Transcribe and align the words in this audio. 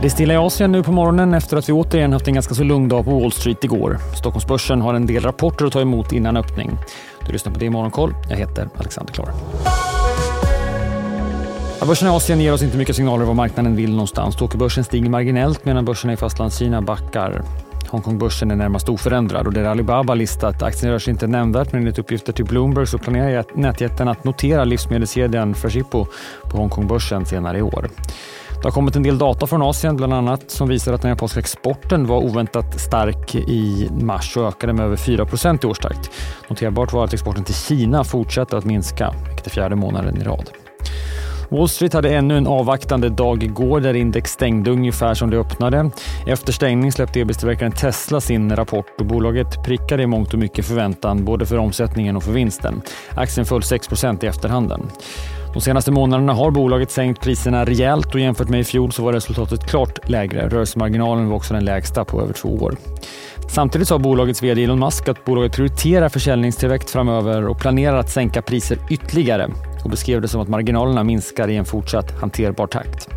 Det 0.00 0.06
är 0.06 0.10
stilla 0.10 0.34
i 0.34 0.36
Asien 0.36 0.72
nu 0.72 0.82
på 0.82 0.92
morgonen 0.92 1.34
efter 1.34 1.56
att 1.56 1.68
vi 1.68 1.72
återigen 1.72 2.12
haft 2.12 2.28
en 2.28 2.34
ganska 2.34 2.54
så 2.54 2.64
lugn 2.64 2.88
dag 2.88 3.04
på 3.04 3.20
Wall 3.20 3.32
Street 3.32 3.64
igår. 3.64 3.98
Stockholmsbörsen 4.18 4.80
har 4.80 4.94
en 4.94 5.06
del 5.06 5.22
rapporter 5.22 5.64
att 5.64 5.72
ta 5.72 5.80
emot 5.80 6.12
innan 6.12 6.36
öppning. 6.36 6.78
Du 7.26 7.32
lyssnar 7.32 7.52
på 7.52 7.58
det 7.58 7.64
i 7.64 7.70
Morgonkoll. 7.70 8.14
Jag 8.30 8.36
heter 8.36 8.68
Alexander 8.76 9.12
Klar. 9.12 9.32
Börsen 11.86 12.08
i 12.08 12.10
Asien 12.10 12.40
ger 12.40 12.52
oss 12.52 12.62
inte 12.62 12.76
mycket 12.76 12.96
signaler 12.96 13.24
vad 13.24 13.36
marknaden 13.36 13.76
vill 13.76 13.90
någonstans. 13.90 14.36
Tokyobörsen 14.36 14.84
stiger 14.84 15.10
marginellt 15.10 15.64
medan 15.64 15.84
börserna 15.84 16.12
i 16.12 16.16
Fastlandskina 16.16 16.82
backar. 16.82 17.42
Hongkongbörsen 17.88 18.50
är 18.50 18.56
närmast 18.56 18.88
oförändrad 18.88 19.46
och 19.46 19.52
där 19.52 19.64
Alibaba 19.64 20.14
listat 20.14 20.62
aktien 20.62 20.92
rör 20.92 20.98
sig 20.98 21.10
inte 21.10 21.26
nämnvärt 21.26 21.72
men 21.72 21.80
enligt 21.80 21.98
uppgifter 21.98 22.32
till 22.32 22.44
Bloomberg 22.44 22.86
så 22.86 22.98
planerar 22.98 23.44
nätjätten 23.54 24.08
att 24.08 24.24
notera 24.24 24.64
livsmedelskedjan 24.64 25.54
Freshippo 25.54 26.06
på 26.42 26.56
Hongkongbörsen 26.56 27.26
senare 27.26 27.58
i 27.58 27.62
år. 27.62 27.88
Det 28.60 28.66
har 28.66 28.72
kommit 28.72 28.96
en 28.96 29.02
del 29.02 29.18
data 29.18 29.46
från 29.46 29.62
Asien, 29.62 29.96
bland 29.96 30.12
annat, 30.12 30.50
som 30.50 30.68
visar 30.68 30.92
att 30.92 31.02
den 31.02 31.08
japanska 31.08 31.40
exporten 31.40 32.06
var 32.06 32.18
oväntat 32.18 32.80
stark 32.80 33.34
i 33.34 33.88
mars 34.00 34.36
och 34.36 34.48
ökade 34.48 34.72
med 34.72 34.84
över 34.86 34.96
4 34.96 35.26
i 35.62 35.66
årstakt. 35.66 36.10
Noterbart 36.48 36.92
var 36.92 37.04
att 37.04 37.12
exporten 37.12 37.44
till 37.44 37.54
Kina 37.54 38.04
fortsatte 38.04 38.56
att 38.56 38.64
minska, 38.64 39.14
vilket 39.28 39.46
är 39.46 39.50
fjärde 39.50 39.76
månaden 39.76 40.20
i 40.20 40.24
rad. 40.24 40.50
Wall 41.48 41.68
Street 41.68 41.92
hade 41.92 42.14
ännu 42.14 42.38
en 42.38 42.46
avvaktande 42.46 43.08
dag 43.08 43.42
igår 43.42 43.80
där 43.80 43.94
index 43.94 44.30
stängde 44.30 44.70
ungefär 44.70 45.14
som 45.14 45.30
det 45.30 45.36
öppnade. 45.36 45.90
Efter 46.26 46.52
stängning 46.52 46.92
släppte 46.92 47.20
elbilstillverkaren 47.20 47.72
Tesla 47.72 48.20
sin 48.20 48.56
rapport 48.56 49.00
och 49.00 49.06
bolaget 49.06 49.64
prickade 49.64 50.02
i 50.02 50.06
mångt 50.06 50.32
och 50.32 50.38
mycket 50.38 50.66
förväntan 50.66 51.24
både 51.24 51.46
för 51.46 51.58
omsättningen 51.58 52.16
och 52.16 52.22
för 52.22 52.32
vinsten. 52.32 52.82
Aktien 53.14 53.46
föll 53.46 53.62
6 53.62 53.88
i 54.22 54.26
efterhanden. 54.26 54.90
De 55.52 55.60
senaste 55.60 55.90
månaderna 55.90 56.32
har 56.32 56.50
bolaget 56.50 56.90
sänkt 56.90 57.20
priserna 57.20 57.64
rejält 57.64 58.14
och 58.14 58.20
jämfört 58.20 58.48
med 58.48 58.60
i 58.60 58.64
fjol 58.64 58.92
så 58.92 59.02
var 59.02 59.12
resultatet 59.12 59.66
klart 59.66 60.08
lägre. 60.08 60.48
Rörelsemarginalen 60.48 61.28
var 61.28 61.36
också 61.36 61.54
den 61.54 61.64
lägsta 61.64 62.04
på 62.04 62.22
över 62.22 62.32
två 62.32 62.48
år. 62.48 62.76
Samtidigt 63.48 63.88
sa 63.88 63.98
bolagets 63.98 64.42
vd 64.42 64.64
Elon 64.64 64.78
Musk 64.78 65.08
att 65.08 65.24
bolaget 65.24 65.52
prioriterar 65.52 66.08
försäljningstillväxt 66.08 66.90
framöver 66.90 67.46
och 67.46 67.58
planerar 67.58 67.96
att 67.96 68.10
sänka 68.10 68.42
priser 68.42 68.78
ytterligare 68.90 69.50
och 69.84 69.90
beskrev 69.90 70.20
det 70.20 70.28
som 70.28 70.40
att 70.40 70.48
marginalerna 70.48 71.04
minskar 71.04 71.48
i 71.48 71.56
en 71.56 71.64
fortsatt 71.64 72.20
hanterbar 72.20 72.66
takt. 72.66 73.08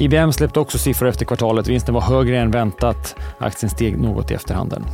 IBM 0.00 0.32
släppte 0.32 0.60
också 0.60 0.78
siffror 0.78 1.08
efter 1.08 1.24
kvartalet. 1.24 1.68
Vinsten 1.68 1.94
var 1.94 2.00
högre 2.00 2.38
än 2.38 2.50
väntat. 2.50 3.16
Aktien 3.38 3.70
steg 3.70 3.98
något 3.98 4.30
i 4.30 4.34
efterhanden. 4.34 4.84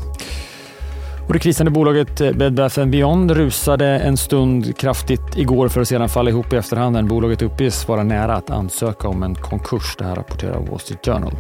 Och 1.27 1.33
det 1.33 1.39
krisande 1.39 1.71
bolaget 1.71 2.21
eh, 2.21 2.33
Bed 2.33 2.55
Bath 2.55 2.87
Beyond 2.87 3.31
rusade 3.31 3.87
en 3.87 4.17
stund 4.17 4.77
kraftigt 4.77 5.37
igår 5.37 5.69
för 5.69 5.81
att 5.81 5.89
sedan 5.89 6.09
falla 6.09 6.31
ihop 6.31 6.53
i 6.53 6.57
efterhand. 6.57 7.09
Bolaget 7.09 7.43
uppges 7.43 7.89
vara 7.89 8.03
nära 8.03 8.35
att 8.35 8.51
ansöka 8.51 9.09
om 9.09 9.23
en 9.23 9.35
konkurs. 9.35 9.97
Det 9.99 10.05
här 10.05 10.15
rapporterar 10.15 10.61
Wall 10.61 10.81
Street 10.81 11.07
Journal. 11.07 11.33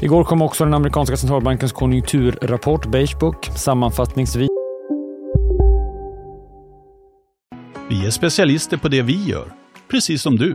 Igår 0.00 0.24
kom 0.24 0.42
också 0.42 0.64
den 0.64 0.74
amerikanska 0.74 1.16
centralbankens 1.16 1.72
konjunkturrapport 1.72 2.86
Beige 2.86 3.18
Book. 3.18 3.44
Sammanfattningsvis 3.44 4.48
Vi 7.88 8.06
är 8.06 8.10
specialister 8.10 8.76
på 8.76 8.88
det 8.88 9.02
vi 9.02 9.24
gör, 9.24 9.52
precis 9.90 10.22
som 10.22 10.36
du. 10.36 10.54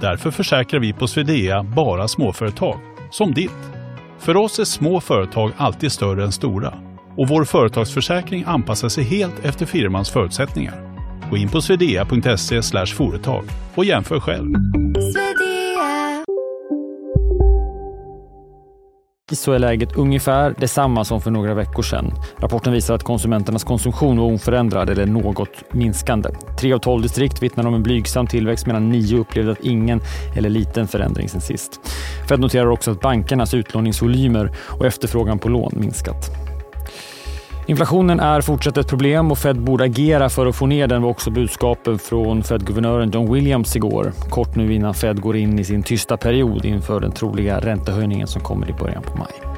Därför 0.00 0.30
försäkrar 0.30 0.80
vi 0.80 0.92
på 0.92 1.06
Swedea 1.06 1.62
bara 1.62 2.08
småföretag, 2.08 2.78
som 3.10 3.34
ditt. 3.34 3.50
För 4.18 4.36
oss 4.36 4.58
är 4.58 4.64
små 4.64 5.00
företag 5.00 5.52
alltid 5.56 5.92
större 5.92 6.24
än 6.24 6.32
stora 6.32 6.89
och 7.16 7.28
vår 7.28 7.44
företagsförsäkring 7.44 8.44
anpassar 8.46 8.88
sig 8.88 9.04
helt 9.04 9.44
efter 9.44 9.66
firmans 9.66 10.10
förutsättningar. 10.10 10.74
Gå 11.30 11.36
in 11.36 11.48
på 11.48 11.60
swedea.se 11.60 12.62
företag 12.86 13.44
och 13.74 13.84
jämför 13.84 14.20
själv. 14.20 14.54
så 19.40 19.52
är 19.52 19.58
läget 19.58 19.96
ungefär 19.96 20.54
detsamma 20.58 21.04
som 21.04 21.20
för 21.20 21.30
några 21.30 21.54
veckor 21.54 21.82
sedan. 21.82 22.12
Rapporten 22.36 22.72
visar 22.72 22.94
att 22.94 23.02
konsumenternas 23.02 23.64
konsumtion 23.64 24.18
var 24.18 24.32
oförändrad 24.32 24.90
eller 24.90 25.06
något 25.06 25.74
minskande. 25.74 26.30
Tre 26.60 26.72
av 26.72 26.78
tolv 26.78 27.02
distrikt 27.02 27.42
vittnar 27.42 27.66
om 27.66 27.74
en 27.74 27.82
blygsam 27.82 28.26
tillväxt 28.26 28.66
medan 28.66 28.88
nio 28.88 29.18
upplevde 29.18 29.52
att 29.52 29.64
ingen 29.64 30.00
eller 30.36 30.50
liten 30.50 30.88
förändring 30.88 31.28
sen 31.28 31.40
sist. 31.40 31.80
Fed 32.28 32.40
noterar 32.40 32.66
också 32.66 32.90
att 32.90 33.00
bankernas 33.00 33.54
utlåningsvolymer 33.54 34.50
och 34.78 34.86
efterfrågan 34.86 35.38
på 35.38 35.48
lån 35.48 35.72
minskat. 35.76 36.49
Inflationen 37.70 38.20
är 38.20 38.40
fortsatt 38.40 38.76
ett 38.76 38.88
problem 38.88 39.30
och 39.30 39.38
Fed 39.38 39.60
borde 39.60 39.84
agera 39.84 40.28
för 40.28 40.46
att 40.46 40.56
få 40.56 40.66
ner 40.66 40.86
den 40.86 41.02
var 41.02 41.10
också 41.10 41.30
budskapet 41.30 42.02
från 42.02 42.42
Fed-guvernören 42.42 43.10
John 43.10 43.32
Williams 43.32 43.76
igår. 43.76 44.12
Kort 44.30 44.56
nu 44.56 44.74
innan 44.74 44.94
Fed 44.94 45.20
går 45.20 45.36
in 45.36 45.58
i 45.58 45.64
sin 45.64 45.82
tysta 45.82 46.16
period 46.16 46.64
inför 46.64 47.00
den 47.00 47.12
troliga 47.12 47.60
räntehöjningen 47.60 48.26
som 48.26 48.42
kommer 48.42 48.70
i 48.70 48.72
början 48.72 49.02
på 49.02 49.18
maj. 49.18 49.49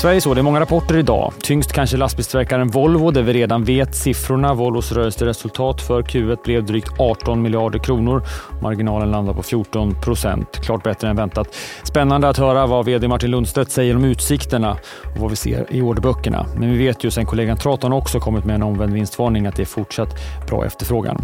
Sverige 0.00 0.20
så, 0.20 0.34
det 0.34 0.40
är 0.40 0.42
många 0.42 0.60
rapporter 0.60 0.98
idag. 0.98 1.32
Tyngst 1.42 1.72
kanske 1.72 1.96
lastbilstillverkaren 1.96 2.68
Volvo 2.68 3.10
där 3.10 3.22
vi 3.22 3.32
redan 3.32 3.64
vet 3.64 3.94
siffrorna. 3.94 4.54
Volvos 4.54 4.92
rörelseresultat 4.92 5.82
för 5.82 6.02
Q1 6.02 6.38
blev 6.44 6.64
drygt 6.64 7.00
18 7.00 7.42
miljarder 7.42 7.78
kronor. 7.78 8.22
Marginalen 8.62 9.10
landar 9.10 9.34
på 9.34 9.42
14 9.42 9.94
procent. 10.02 10.60
Klart 10.64 10.82
bättre 10.82 11.08
än 11.08 11.16
väntat. 11.16 11.56
Spännande 11.82 12.28
att 12.28 12.36
höra 12.36 12.66
vad 12.66 12.86
vd 12.86 13.08
Martin 13.08 13.30
Lundstedt 13.30 13.70
säger 13.70 13.96
om 13.96 14.04
utsikterna 14.04 14.76
och 15.14 15.20
vad 15.20 15.30
vi 15.30 15.36
ser 15.36 15.66
i 15.70 15.82
orderböckerna. 15.82 16.46
Men 16.56 16.70
vi 16.70 16.78
vet 16.78 17.04
ju 17.04 17.10
sen 17.10 17.26
kollegan 17.26 17.56
Traton 17.56 17.92
också 17.92 18.20
kommit 18.20 18.44
med 18.44 18.54
en 18.54 18.62
omvänd 18.62 18.92
vinstvarning 18.92 19.46
att 19.46 19.56
det 19.56 19.62
är 19.62 19.66
fortsatt 19.66 20.14
bra 20.48 20.66
efterfrågan. 20.66 21.22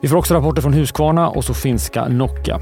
Vi 0.00 0.08
får 0.08 0.16
också 0.16 0.34
rapporter 0.34 0.62
från 0.62 0.72
Husqvarna 0.72 1.28
och 1.28 1.44
så 1.44 1.54
finska 1.54 2.08
Nokia. 2.08 2.60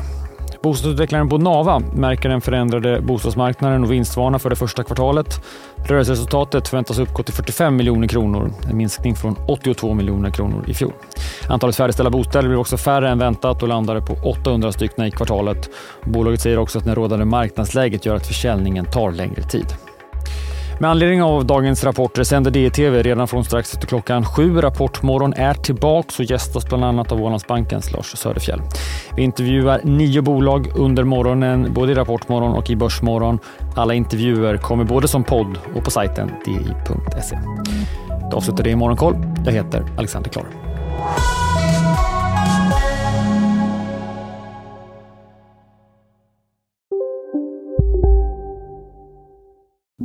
Bostadsutvecklaren 0.62 1.28
Bonava 1.28 1.78
märker 1.78 2.28
den 2.28 2.40
förändrade 2.40 3.00
bostadsmarknaden 3.00 3.84
och 3.84 3.92
vinstvana 3.92 4.38
för 4.38 4.50
det 4.50 4.56
första 4.56 4.84
kvartalet. 4.84 5.40
Rörelseresultatet 5.86 6.68
förväntas 6.68 6.98
uppgå 6.98 7.22
till 7.22 7.34
45 7.34 7.76
miljoner 7.76 8.08
kronor, 8.08 8.52
en 8.70 8.76
minskning 8.76 9.14
från 9.14 9.36
82 9.48 9.94
miljoner 9.94 10.30
kronor 10.30 10.64
i 10.68 10.74
fjol. 10.74 10.92
Antalet 11.48 11.76
färdigställda 11.76 12.10
bostäder 12.10 12.48
blir 12.48 12.58
också 12.58 12.76
färre 12.76 13.08
än 13.08 13.18
väntat 13.18 13.62
och 13.62 13.68
landade 13.68 14.00
på 14.00 14.12
800 14.12 14.72
stycken 14.72 15.04
i 15.04 15.10
kvartalet. 15.10 15.70
Bolaget 16.04 16.40
säger 16.40 16.58
också 16.58 16.78
att 16.78 16.84
det 16.84 16.94
rådande 16.94 17.24
marknadsläget 17.24 18.06
gör 18.06 18.16
att 18.16 18.26
försäljningen 18.26 18.84
tar 18.84 19.12
längre 19.12 19.42
tid. 19.42 19.66
Med 20.80 20.90
anledning 20.90 21.22
av 21.22 21.46
dagens 21.46 21.84
rapporter 21.84 22.24
sänder 22.24 22.50
DTV 22.50 23.02
redan 23.02 23.28
från 23.28 23.44
strax 23.44 23.74
efter 23.74 23.86
klockan 23.86 24.24
sju. 24.24 24.60
Rapportmorgon 24.60 25.32
är 25.32 25.54
tillbaka 25.54 26.08
och 26.18 26.24
gästas 26.24 26.66
bland 26.68 26.84
annat 26.84 27.12
av 27.12 27.22
Ålandsbankens 27.22 27.92
Lars 27.92 28.16
Söderfjell. 28.18 28.60
Vi 29.16 29.22
intervjuar 29.22 29.80
nio 29.84 30.22
bolag 30.22 30.66
under 30.74 31.04
morgonen, 31.04 31.72
både 31.74 31.92
i 31.92 31.94
Rapportmorgon 31.94 32.52
och 32.52 32.70
i 32.70 32.76
Börsmorgon. 32.76 33.38
Alla 33.76 33.94
intervjuer 33.94 34.56
kommer 34.56 34.84
både 34.84 35.08
som 35.08 35.24
podd 35.24 35.58
och 35.74 35.84
på 35.84 35.90
sajten 35.90 36.30
di.se. 36.44 37.38
Då 38.30 38.36
avslutar 38.36 38.64
det 38.64 38.70
i 38.70 38.76
Morgonkoll. 38.76 39.16
Jag 39.46 39.52
heter 39.52 39.84
Alexander 39.96 40.30
Klar. 40.30 40.46